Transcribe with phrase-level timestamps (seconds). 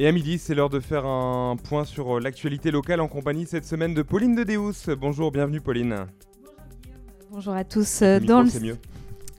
[0.00, 3.64] Et à midi, c'est l'heure de faire un point sur l'actualité locale en compagnie cette
[3.64, 4.92] semaine de Pauline de Deus.
[4.98, 6.06] Bonjour, bienvenue Pauline.
[7.30, 8.00] Bonjour à tous.
[8.02, 8.76] Le dans micro, c'est mieux.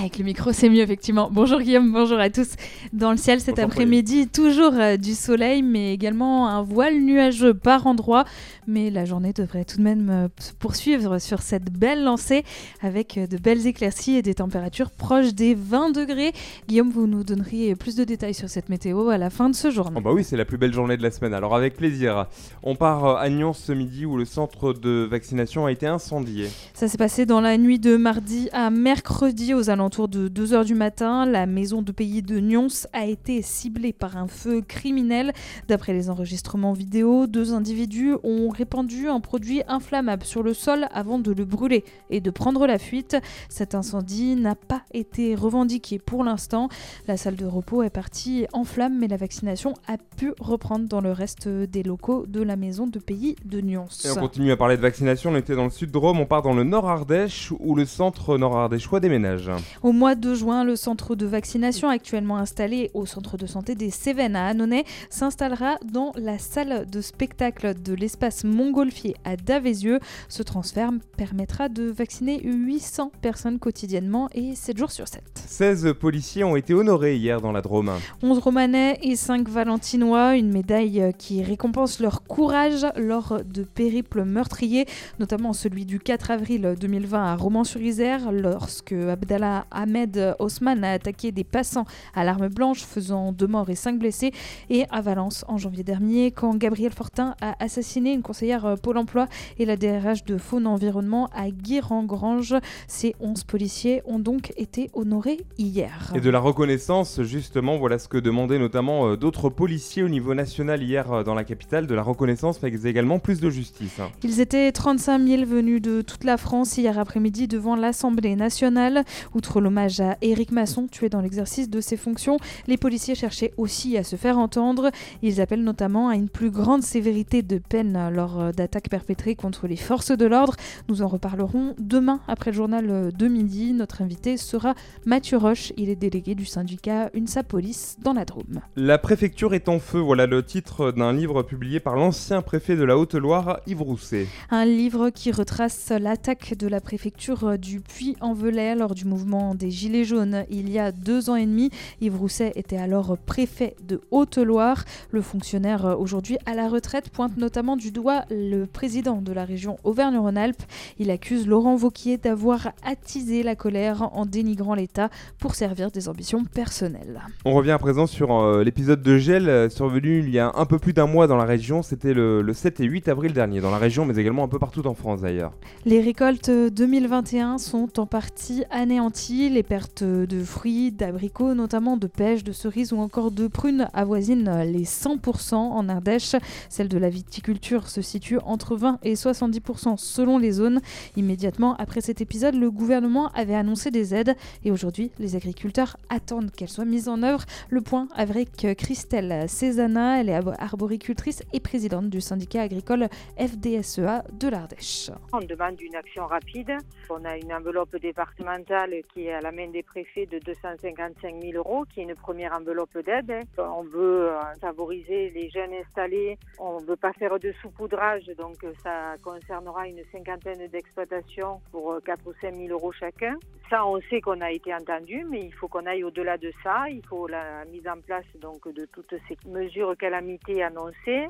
[0.00, 1.28] Avec le micro, c'est mieux, effectivement.
[1.32, 2.50] Bonjour Guillaume, bonjour à tous.
[2.92, 7.88] Dans le ciel cet après-midi, toujours euh, du soleil, mais également un voile nuageux par
[7.88, 8.24] endroits.
[8.68, 12.44] Mais la journée devrait tout de même euh, se poursuivre sur cette belle lancée
[12.80, 16.32] avec euh, de belles éclaircies et des températures proches des 20 degrés.
[16.68, 19.72] Guillaume, vous nous donneriez plus de détails sur cette météo à la fin de ce
[19.72, 19.90] jour.
[19.96, 22.26] Oh bah oui, c'est la plus belle journée de la semaine, alors avec plaisir.
[22.62, 26.48] On part euh, à Nyon ce midi où le centre de vaccination a été incendié.
[26.74, 30.74] Ça s'est passé dans la nuit de mardi à mercredi aux alentours de 2h du
[30.74, 31.24] matin.
[31.24, 35.32] La maison de pays de Nyons a été ciblée par un feu criminel.
[35.66, 41.18] D'après les enregistrements vidéo, deux individus ont répandu un produit inflammable sur le sol avant
[41.18, 43.16] de le brûler et de prendre la fuite.
[43.48, 46.68] Cet incendie n'a pas été revendiqué pour l'instant.
[47.06, 51.00] La salle de repos est partie en flammes, mais la vaccination a pu reprendre dans
[51.00, 53.86] le reste des locaux de la maison de pays de Nyons.
[54.16, 56.42] On continue à parler de vaccination, on était dans le sud de Rome, on part
[56.42, 58.68] dans le nord Ardèche où le centre nord
[59.00, 59.50] déménage.
[59.82, 63.90] Au mois de juin, le centre de vaccination actuellement installé au centre de santé des
[63.90, 70.00] Cévennes à Annonay s'installera dans la salle de spectacle de l'espace Montgolfier à Davézieux.
[70.28, 75.22] Ce transfert permettra de vacciner 800 personnes quotidiennement et 7 jours sur 7.
[75.46, 77.92] 16 policiers ont été honorés hier dans la Drôme.
[78.24, 84.86] 11 Romanais et 5 Valentinois, une médaille qui récompense leur courage lors de périples meurtriers,
[85.20, 91.44] notamment celui du 4 avril 2020 à Romans-sur-Isère, lorsque Abdallah Ahmed Osman a attaqué des
[91.44, 94.32] passants à l'arme blanche, faisant 2 morts et 5 blessés,
[94.70, 98.98] et à Valence en janvier dernier, quand Gabriel Fortin a assassiné une conseillère euh, Pôle
[98.98, 99.26] emploi
[99.58, 102.54] et la DRH de Faune Environnement à Guérangrange.
[102.86, 106.12] Ces 11 policiers ont donc été honorés hier.
[106.14, 110.34] Et de la reconnaissance, justement, voilà ce que demandaient notamment euh, d'autres policiers au niveau
[110.34, 111.86] national hier euh, dans la capitale.
[111.86, 114.00] De la reconnaissance, mais également plus de justice.
[114.00, 114.08] hein.
[114.22, 119.04] Ils étaient 35 000 venus de toute la France hier après-midi devant l'Assemblée nationale.
[119.48, 122.36] Outre l'hommage à Éric Masson, tué dans l'exercice de ses fonctions,
[122.66, 124.90] les policiers cherchaient aussi à se faire entendre.
[125.22, 129.66] Ils appellent notamment à une plus grande sévérité de peine lors euh, d'attaques perpétrées contre
[129.66, 130.54] les forces de l'ordre.
[130.90, 133.72] Nous en reparlerons demain après le journal euh, de midi.
[133.72, 134.74] Notre invité sera
[135.06, 135.72] Mathieu Roche.
[135.78, 138.60] Il est délégué du syndicat UNSA Police dans la Drôme.
[138.76, 142.84] La préfecture est en feu, voilà le titre d'un livre publié par l'ancien préfet de
[142.84, 144.26] la Haute-Loire, Yves Rousset.
[144.50, 150.04] Un livre qui retrace l'attaque de la préfecture du Puy-en-Velay lors du mouvement des Gilets
[150.04, 151.70] jaunes il y a deux ans et demi.
[152.00, 154.84] Yves Rousset était alors préfet de Haute-Loire.
[155.10, 159.44] Le fonctionnaire euh, aujourd'hui à la retraite pointe notamment du doigt le président de la
[159.44, 160.62] région Auvergne-Rhône-Alpes.
[160.98, 166.44] Il accuse Laurent Vauquier d'avoir attisé la colère en dénigrant l'État pour servir des ambitions
[166.44, 167.20] personnelles.
[167.44, 170.66] On revient à présent sur euh, l'épisode de gel euh, survenu il y a un
[170.66, 171.82] peu plus d'un mois dans la région.
[171.82, 174.58] C'était le, le 7 et 8 avril dernier dans la région, mais également un peu
[174.58, 175.52] partout en France d'ailleurs.
[175.84, 179.27] Les récoltes 2021 sont en partie anéanties.
[179.30, 184.62] Les pertes de fruits, d'abricots, notamment de pêche, de cerises ou encore de prunes avoisinent
[184.62, 186.34] les 100% en Ardèche.
[186.70, 190.80] Celle de la viticulture se situe entre 20 et 70% selon les zones.
[191.16, 194.34] Immédiatement après cet épisode, le gouvernement avait annoncé des aides
[194.64, 197.44] et aujourd'hui, les agriculteurs attendent qu'elles soient mises en œuvre.
[197.68, 203.08] Le point avec Christelle Cézana, elle est arboricultrice et présidente du syndicat agricole
[203.38, 205.10] FDSEA de l'Ardèche.
[205.34, 206.72] On demande une action rapide.
[207.10, 211.84] On a une enveloppe départementale qui à la main des préfets de 255 000 euros,
[211.84, 213.32] qui est une première enveloppe d'aide.
[213.58, 216.38] On veut euh, favoriser les jeunes installés.
[216.58, 221.92] On ne veut pas faire de saupoudrage, donc euh, ça concernera une cinquantaine d'exploitations pour
[221.92, 223.36] euh, 4 ou 5 000 euros chacun.
[223.68, 226.88] Ça, on sait qu'on a été entendu, mais il faut qu'on aille au-delà de ça.
[226.88, 231.26] Il faut la mise en place donc de toutes ces mesures calamités annoncées.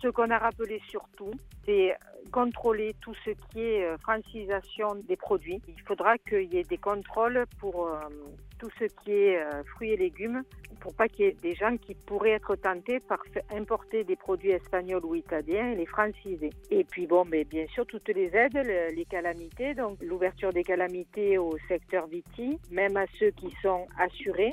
[0.00, 1.32] Ce qu'on a rappelé surtout,
[1.64, 1.96] c'est
[2.28, 5.60] contrôler tout ce qui est euh, francisation des produits.
[5.68, 7.98] Il faudra qu'il y ait des contrôles pour euh,
[8.58, 10.42] tout ce qui est euh, fruits et légumes,
[10.80, 13.18] pour pas qu'il y ait des gens qui pourraient être tentés par
[13.50, 16.50] importer des produits espagnols ou italiens et les franciser.
[16.70, 20.64] Et puis bon, mais bien sûr, toutes les aides, le- les calamités, donc l'ouverture des
[20.64, 24.52] calamités au secteur viti, même à ceux qui sont assurés.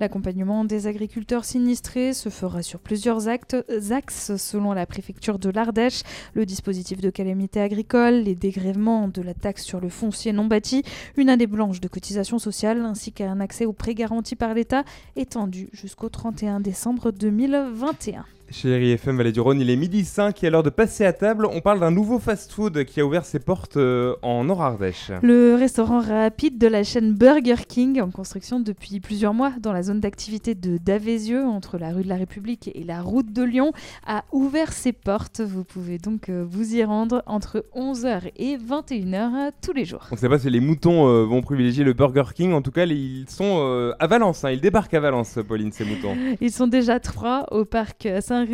[0.00, 3.54] L'accompagnement des agriculteurs sinistrés se fera sur plusieurs actes,
[3.90, 9.34] axes selon la préfecture de l'Ardèche, le dispositif de calamité agricole, les dégrèvements de la
[9.34, 10.84] taxe sur le foncier non bâti,
[11.18, 14.84] une année blanche de cotisation sociale ainsi qu'un accès aux prêts garantis par l'État
[15.16, 18.24] étendu jusqu'au 31 décembre 2021.
[18.52, 21.12] Chérie FM Vallée du Rhône, il est midi 5 et à l'heure de passer à
[21.12, 25.12] table, on parle d'un nouveau fast-food qui a ouvert ses portes euh, en Nord-Ardèche.
[25.22, 29.84] Le restaurant rapide de la chaîne Burger King, en construction depuis plusieurs mois dans la
[29.84, 33.72] zone d'activité de Davézieux, entre la rue de la République et la route de Lyon,
[34.06, 35.40] a ouvert ses portes.
[35.40, 40.06] Vous pouvez donc euh, vous y rendre entre 11h et 21h tous les jours.
[40.10, 42.70] On ne sait pas si les moutons euh, vont privilégier le Burger King, en tout
[42.70, 44.50] cas ils sont à Valence, hein.
[44.50, 46.16] ils débarquent à Valence, Pauline, ces moutons.
[46.40, 48.46] Ils sont déjà trois au parc Saint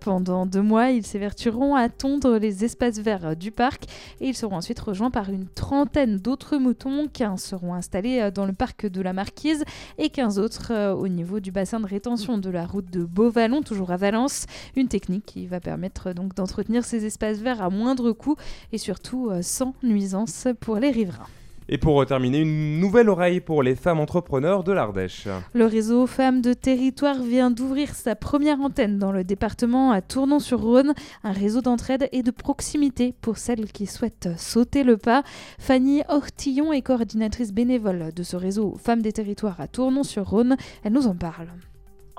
[0.00, 3.84] pendant deux mois, ils s'évertueront à tondre les espaces verts du parc
[4.20, 7.08] et ils seront ensuite rejoints par une trentaine d'autres moutons.
[7.12, 9.64] 15 seront installés euh, dans le parc de la Marquise
[9.98, 13.62] et 15 autres euh, au niveau du bassin de rétention de la route de Beauvallon,
[13.62, 14.46] toujours à Valence.
[14.76, 18.36] Une technique qui va permettre donc d'entretenir ces espaces verts à moindre coût
[18.72, 21.28] et surtout euh, sans nuisance pour les riverains.
[21.68, 25.28] Et pour terminer, une nouvelle oreille pour les femmes entrepreneurs de l'Ardèche.
[25.54, 30.94] Le réseau Femmes de Territoire vient d'ouvrir sa première antenne dans le département à Tournon-sur-Rhône,
[31.24, 35.22] un réseau d'entraide et de proximité pour celles qui souhaitent sauter le pas.
[35.58, 40.56] Fanny Ortillon est coordinatrice bénévole de ce réseau Femmes des Territoires à Tournon-sur-Rhône.
[40.84, 41.48] Elle nous en parle.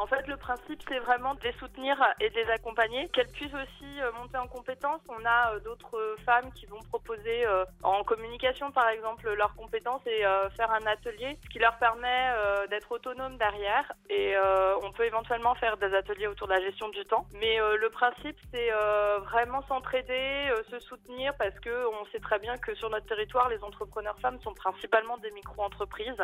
[0.04, 3.54] En fait, le principe, c'est vraiment de les soutenir et de les accompagner, qu'elles puissent
[3.54, 5.00] aussi euh, monter en compétences.
[5.08, 10.02] On a euh, d'autres femmes qui vont proposer euh, en communication, par exemple, leurs compétences
[10.06, 10.24] et
[10.58, 12.34] faire un atelier, ce qui leur permet
[12.70, 13.94] d'être autonomes derrière.
[14.10, 14.36] Et
[14.82, 17.26] on peut éventuellement faire des ateliers autour de la gestion du temps.
[17.34, 18.72] Mais le principe, c'est
[19.20, 24.18] vraiment s'entraider, se soutenir, parce qu'on sait très bien que sur notre territoire, les entrepreneurs
[24.20, 26.24] femmes sont principalement des micro-entreprises,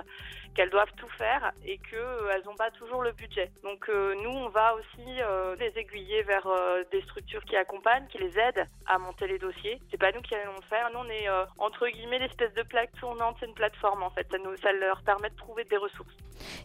[0.56, 3.52] qu'elles doivent tout faire et qu'elles n'ont pas toujours le budget.
[3.90, 8.18] Euh, nous, on va aussi euh, les aiguiller vers euh, des structures qui accompagnent, qui
[8.18, 9.80] les aident à monter les dossiers.
[9.92, 10.90] C'est pas nous qui allons le faire.
[10.94, 11.28] Nous, on est
[11.58, 13.38] entre guillemets l'espèce de plaque tournante.
[13.40, 14.28] C'est une plateforme en fait.
[14.32, 16.14] Ça, nous, ça leur permet de trouver des ressources.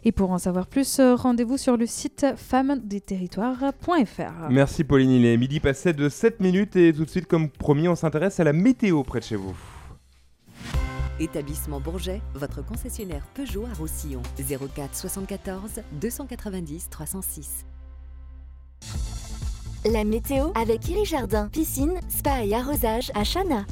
[0.03, 4.49] Et pour en savoir plus, rendez-vous sur le site femmesdesterritoires.fr.
[4.49, 5.11] Merci Pauline.
[5.11, 8.39] Il est midi passé de 7 minutes et tout de suite, comme promis, on s'intéresse
[8.39, 9.55] à la météo près de chez vous.
[11.19, 14.21] Établissement Bourget, votre concessionnaire Peugeot à Roussillon.
[14.37, 17.65] 04 74 290 306.
[19.85, 23.65] La météo avec Iri Jardin, piscine, spa et arrosage à Chana.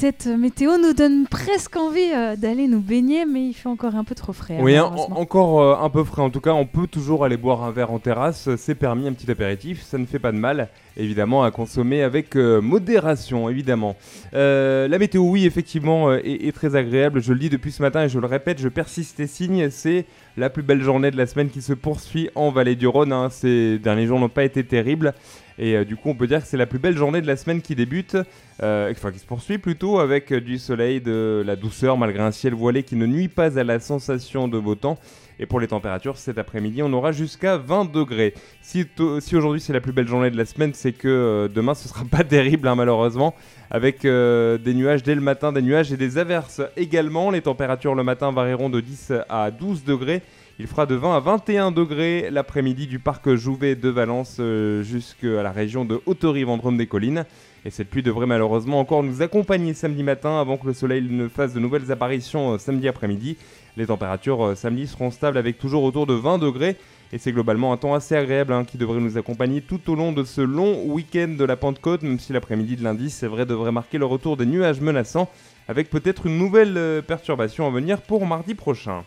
[0.00, 4.02] Cette météo nous donne presque envie euh, d'aller nous baigner, mais il fait encore un
[4.02, 4.56] peu trop frais.
[4.58, 6.22] Oui, encore euh, un peu frais.
[6.22, 8.48] En tout cas, on peut toujours aller boire un verre en terrasse.
[8.56, 9.82] C'est permis, un petit apéritif.
[9.82, 10.70] Ça ne fait pas de mal.
[10.96, 13.94] Évidemment, à consommer avec euh, modération, évidemment.
[14.32, 17.20] la météo, oui, effectivement, est, est, très agréable.
[17.20, 19.68] Je le dis depuis ce matin et je le répète, je persiste et signe.
[19.68, 20.06] C'est
[20.38, 23.12] la plus belle journée de la semaine qui se poursuit en Vallée du Rhône.
[23.12, 23.28] Hein.
[23.30, 25.12] Ces derniers jours n'ont pas été terribles.
[25.60, 27.36] Et euh, du coup, on peut dire que c'est la plus belle journée de la
[27.36, 28.16] semaine qui débute,
[28.62, 32.54] euh, enfin qui se poursuit plutôt avec du soleil, de la douceur malgré un ciel
[32.54, 34.98] voilé qui ne nuit pas à la sensation de beau temps.
[35.38, 38.34] Et pour les températures, cet après-midi, on aura jusqu'à 20 degrés.
[38.62, 38.86] Si,
[39.34, 42.04] aujourd'hui c'est la plus belle journée de la semaine, c'est que euh, demain ce sera
[42.10, 43.34] pas terrible hein, malheureusement,
[43.70, 47.30] avec des nuages dès le matin, des nuages et des averses également.
[47.30, 50.22] Les températures le matin varieront de 10 à 12 degrés.
[50.60, 55.42] Il fera de 20 à 21 degrés l'après-midi du parc Jouvet de Valence euh, jusqu'à
[55.42, 57.24] la région de Haute-Rive Vendrome des Collines.
[57.64, 61.28] Et cette pluie devrait malheureusement encore nous accompagner samedi matin avant que le soleil ne
[61.28, 63.38] fasse de nouvelles apparitions euh, samedi après-midi.
[63.78, 66.76] Les températures euh, samedi seront stables avec toujours autour de 20 degrés.
[67.14, 70.12] Et c'est globalement un temps assez agréable hein, qui devrait nous accompagner tout au long
[70.12, 73.72] de ce long week-end de la Pentecôte, même si l'après-midi de lundi, c'est vrai, devrait
[73.72, 75.30] marquer le retour des nuages menaçants,
[75.68, 79.04] avec peut-être une nouvelle perturbation à venir pour mardi prochain.